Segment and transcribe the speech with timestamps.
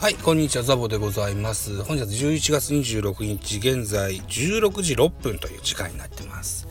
[0.00, 1.82] はい、こんにちは、ザボでございます。
[1.82, 6.68] 本日11月26日、現在16時6分という時間になってます。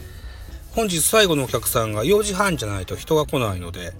[0.71, 3.91] 本日最後のお客さんが4時半じゃないと人が来ないので、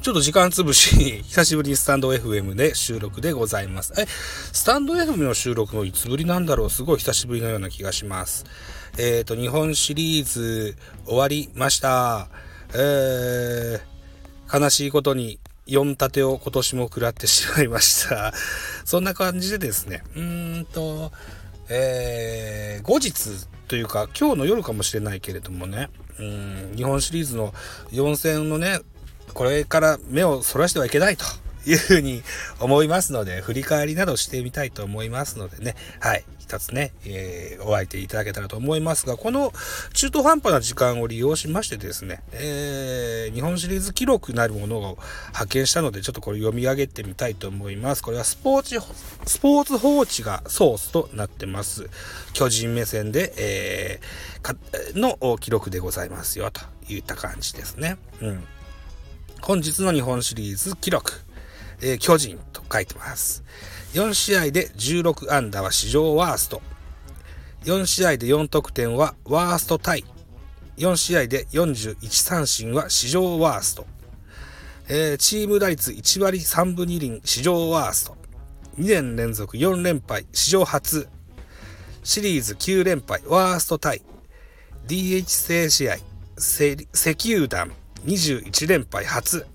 [0.00, 3.92] ちょっと時間潰し、 久しぶりにスタンド FM で収録でございます。
[3.98, 4.06] え、
[4.52, 6.70] スタンド FM の収録もいつぶりなんだろう？
[6.70, 8.46] すごい久しぶりのような気がします。
[8.96, 12.30] えっ、ー、と、日本シリーズ終わりました。
[12.72, 18.32] えー、悲しいことに4立てを今年も食らってしまいました。
[18.84, 21.12] そんな感じでですね、うーんと、
[21.68, 25.88] えー、後日というか今日の夜かもしれないけれどもね、
[26.18, 27.54] うん日本シリーズの
[27.92, 28.80] 4戦のね、
[29.34, 31.24] これから目をそらしてはいけないと
[31.66, 32.22] いうふうに
[32.60, 39.52] 思いますので、振り返りなどしてみたいと思いますのでね、はい、一つね、えー、お相手いただけたらと思いますが、この
[39.94, 44.98] 中途半端な時間を利用しましてですね、えー、日本シリーズ記録なるものを
[45.32, 48.02] 発見したので、ちょっとこれ読み上げてみたいと思います。
[48.02, 48.78] これはスポーツ、
[49.26, 51.88] スポーツ報知がソースとなってます。
[52.32, 54.56] 巨人目線で、えー、か
[54.94, 56.60] の記録でございますよ、と
[56.92, 57.96] いった感じですね。
[58.20, 58.44] うん。
[59.40, 61.12] 本日の日本シリーズ記録。
[61.82, 63.44] えー、巨人と書いてます。
[63.92, 66.62] 4試合で16安打は史上ワースト。
[67.64, 70.04] 4試合で4得点はワーストタイ。
[70.78, 73.86] 4試合で41三振は史上ワースト。
[74.88, 78.16] えー、チーム打率1割3分2厘史上ワースト。
[78.78, 81.08] 2年連続4連敗史上初。
[82.02, 84.02] シリーズ9連敗ワーストタイ。
[84.86, 85.96] DH 制試合
[86.36, 86.76] 石
[87.34, 87.70] 油団
[88.06, 89.46] 21連敗初。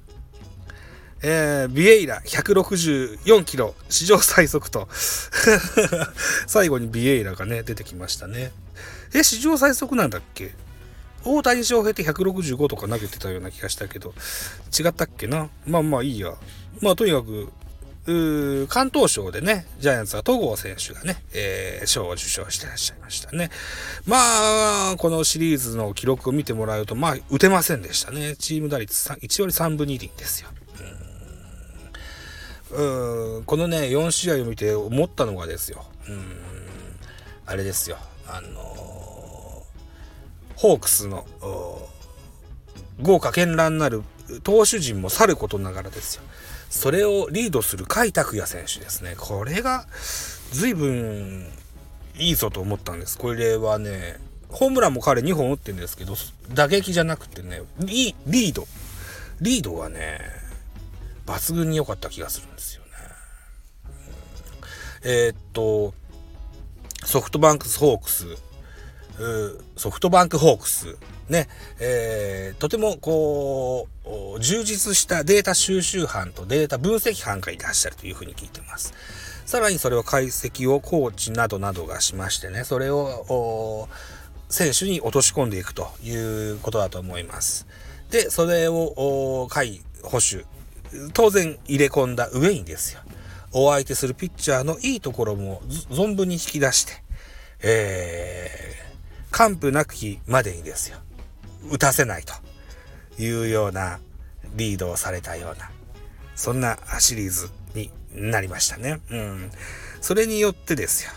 [1.21, 4.87] えー、ビエイラ164キロ史上最速と
[6.47, 8.51] 最後にビエイラがね出てきましたね
[9.13, 10.53] え史上最速なんだっけ？
[11.23, 14.13] 大谷翔平って165とか投げてたような気がしたけど
[14.77, 15.49] 違ったっけな？
[15.65, 16.35] まあまあいいや
[16.81, 17.49] まあとにかく
[18.69, 23.49] 関東賞でね、ジャイアンツは戸郷選手がね、えー、賞を受賞してらっしゃいましたね。
[24.05, 28.37] まあ、このシリーズの記録を見てもらうと、まあ、打てませんでしたね。
[28.37, 30.47] チーム打率1割3分2厘ですよ。
[32.72, 35.86] うんこのね4試合を見て思ったのがですよ。
[36.08, 36.23] うん
[37.45, 37.98] あれですよ。
[38.28, 38.54] あのー、
[40.55, 41.26] ホークスの
[43.02, 44.04] 豪華絢爛なる
[44.44, 46.23] 投手陣もさることながらですよ。
[46.70, 49.16] それをリードする甲斐拓也選手ですね。
[49.17, 49.88] これが
[50.52, 51.48] 随分
[52.17, 53.17] いいぞと思ったんです。
[53.17, 54.17] これはね
[54.49, 56.16] ホームランも彼2本打ってるんですけど
[56.54, 58.67] 打撃じゃなくてねリード。
[59.39, 60.20] リードがね
[61.27, 62.89] 抜群に良かった気がするんですよね。
[65.04, 65.93] うん、えー、っと、
[67.05, 68.26] ソフトバンクスホークス、
[69.76, 70.98] ソフトバンクホークス、
[71.30, 71.48] ね、
[71.80, 73.87] えー、とてもこ
[74.36, 78.93] う、充実したデータ収集班とデータ分析班がいらっしゃるというふうに聞いてます。
[79.45, 83.87] さらにそれを解析をコーチなどなどがしましてね、それを
[84.49, 86.14] 選手に落とし込んでいくとい
[86.52, 87.66] うことだと思います。
[88.11, 90.45] で、それを、回保守、
[91.14, 93.02] 当然入れ込んだ上にですよ。
[93.52, 96.93] お相手するピッチャーのいいところも存分に引き出して、
[97.64, 100.98] えー、完膚なきまでにですよ。
[101.71, 102.33] 打たせないと
[103.21, 103.99] いうような
[104.55, 105.71] リードをされたような、
[106.36, 108.99] そんなシリーズになりましたね。
[109.09, 109.52] うん。
[110.02, 111.11] それによってですよ。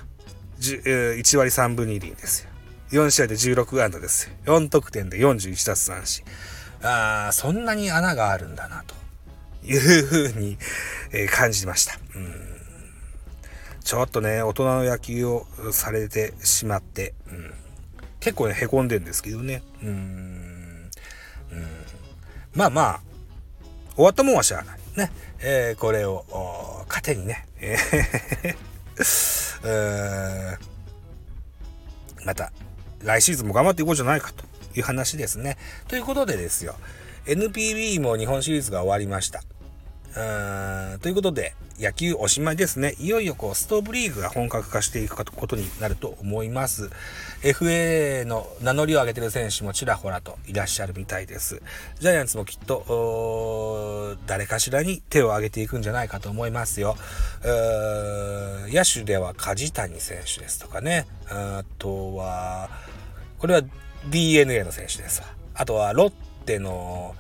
[0.60, 2.50] 1割3分2厘ですよ。
[2.92, 4.34] 4試合で16安打ですよ。
[4.58, 6.24] 4得点で41奪三振。
[6.82, 8.99] ああ、そんなに穴があるんだなと。
[9.64, 10.58] いうふうに、
[11.12, 11.98] え、感じました。
[12.14, 12.50] うん
[13.90, 17.52] ちょっとね、大人の野球をされてしまって、うん、
[18.20, 19.62] 結構ね、凹んでるんですけどね。
[19.82, 21.70] うんうん
[22.54, 23.00] まあまあ、
[23.96, 24.78] 終わったもんはしゃあない。
[24.96, 25.10] ね。
[25.40, 26.24] えー、これを、
[26.88, 27.46] 糧にね、
[32.24, 32.52] また、
[33.02, 34.44] 来シーズンも頑張っていこうじゃないかと
[34.76, 35.56] いう話ですね。
[35.88, 36.76] ということでですよ。
[37.26, 39.42] NPB も日本シリーズが終わりました。
[40.14, 42.94] ということで、野球おしまいですね。
[42.98, 46.90] いよいよこう、ストーブリーグが本格化していくことになると思います。
[47.42, 51.62] FA の名乗りを上げてる選手もちらほらといらっしゃるみたいです。
[52.00, 56.96] ジャイアンツもきっと、誰かしらに手を挙げていくんじゃないかと思いますよ。
[57.44, 61.06] 野手では梶谷選手ですとかね。
[61.28, 62.68] あとは、
[63.38, 63.62] これは
[64.10, 65.28] DNA の選手ですわ。
[65.54, 66.10] あとはロッ
[66.44, 67.14] テの、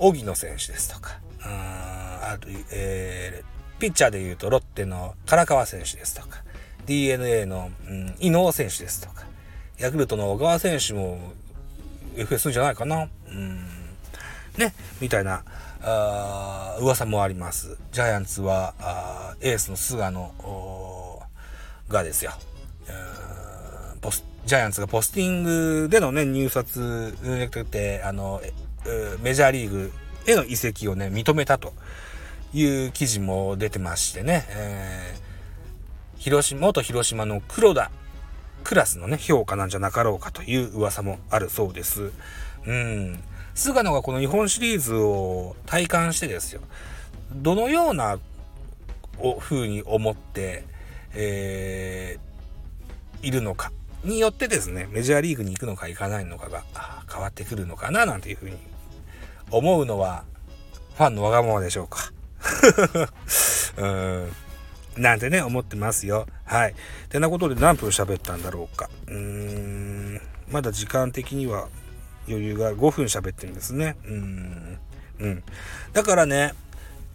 [0.00, 1.18] 荻野選手ですとか。
[1.46, 6.42] ある、えー、ピッチャーでいうとロッテの唐川選手ですとか
[6.86, 9.24] DNA の、うん、伊能選手ですとか
[9.78, 11.18] ヤクルトの小川選手も
[12.16, 13.58] FA するんじゃないかな、うん、
[14.56, 15.42] ね、みたいな、
[15.82, 17.76] あ噂もあります。
[17.92, 20.32] ジャイアンツは、あエースの菅野
[21.88, 22.32] がですよ、
[24.00, 27.14] ポスジャイアンツがポスティングでのね、入札
[27.70, 28.40] で、あの、
[29.22, 29.92] メジャーリーグ
[30.26, 31.72] への移籍をね、認めたと
[32.52, 37.90] いう記事も出てましてね、えー、広島、元広島の黒田
[38.62, 42.10] クラスのね、評価なんじゃなかろうかという噂もあるそうです。
[42.66, 43.22] うん。
[43.54, 46.60] 菅野がこの日本シリーズを体感してですよ、
[47.32, 48.18] どのような
[49.38, 50.64] 風に思って、
[51.14, 53.70] えー、いるのか
[54.02, 56.64] によってですね、メジャーリーグに行くのか行かないのかが
[57.12, 58.56] 変わってくるのかななんていうふうに
[59.50, 60.24] 思うのは
[60.96, 62.12] ファンのわがままでしょうか。
[63.76, 64.32] うん
[64.96, 66.26] なんてね、思ってますよ。
[66.44, 66.74] はい。
[67.08, 68.88] てなことで何分喋ったんだろうか。
[69.08, 70.20] うーん。
[70.48, 71.68] まだ時間的には
[72.28, 73.96] 余裕が5分喋ってるんですね。
[74.06, 74.78] うん。
[75.18, 75.42] うん。
[75.92, 76.54] だからね、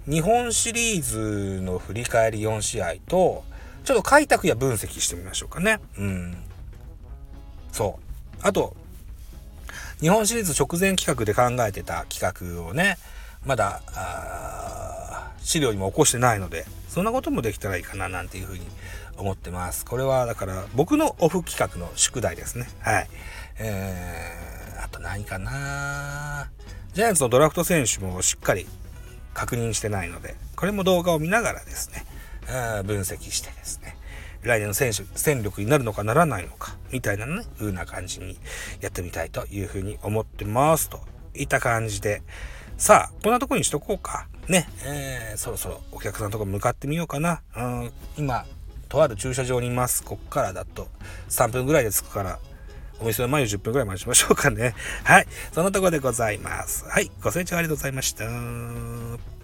[0.08, 3.44] 日本シリーズの振り返り4試合と、
[3.86, 5.80] ちょっと開拓や分析してみましょうかね。
[5.98, 6.38] うん。
[7.72, 8.38] そう。
[8.42, 8.76] あと、
[10.02, 12.98] 日本シリーズ直前企画で考えてた企画をね、
[13.46, 13.82] まだ、
[15.42, 18.62] 資料にも起こしてないので、そんなこともできたらいいかななんていうふうに
[19.18, 19.86] 思ってます。
[19.86, 22.68] これはだから僕のオフ企画の宿題ですね。
[22.80, 23.10] はい。
[23.60, 26.50] えー、あと何かな
[26.94, 28.66] ジャイアンツのドラフト選手もしっかり
[29.34, 32.06] 確認してないので、これも動画を見ながらですね、
[32.84, 33.98] 分析してですね、
[34.44, 38.38] 来年の選手、戦力になるのかならないのか、みたいなね、風な感じに
[38.82, 40.90] やってみたいというふうに思ってます。
[40.90, 41.02] と
[41.34, 42.22] いった感じで、
[42.78, 44.28] さあ、こんなとこにしとこうか。
[44.48, 47.42] ね、えー、そろそろお客さんのとこ向かってみようかな。
[47.56, 48.46] うん、今、
[48.88, 50.04] とある駐車場にいます。
[50.04, 50.88] こっからだと
[51.30, 52.40] 3分ぐらいで着くから、
[53.00, 54.76] お店の前を10分ぐらい待ちましょうかね。
[55.04, 55.28] はい。
[55.54, 56.86] そのとこでございます。
[56.86, 57.12] はい。
[57.22, 59.39] ご清聴ありがとうございました。